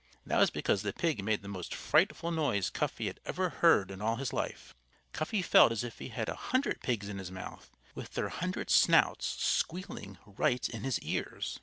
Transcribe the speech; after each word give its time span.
That 0.25 0.39
was 0.39 0.49
because 0.49 0.81
the 0.81 0.93
pig 0.93 1.23
made 1.23 1.43
the 1.43 1.47
most 1.47 1.75
frightful 1.75 2.31
noise 2.31 2.71
Cuffy 2.71 3.05
had 3.05 3.19
ever 3.23 3.49
heard 3.61 3.91
in 3.91 4.01
all 4.01 4.15
his 4.15 4.33
life. 4.33 4.73
Cuffy 5.13 5.43
felt 5.43 5.71
as 5.71 5.83
if 5.83 5.99
he 5.99 6.09
had 6.09 6.27
a 6.27 6.33
hundred 6.33 6.81
pigs 6.81 7.07
in 7.07 7.19
his 7.19 7.31
mouth, 7.31 7.69
with 7.93 8.15
their 8.15 8.29
hundred 8.29 8.71
snouts 8.71 9.27
squealing 9.27 10.17
right 10.25 10.67
in 10.69 10.83
his 10.83 10.97
ears. 11.01 11.59